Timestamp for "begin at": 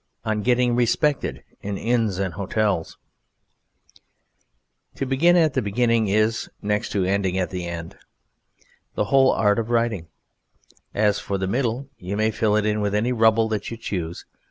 5.05-5.53